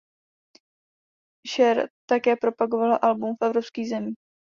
[1.47, 4.17] Cher také propagovala album v Evropských zemích.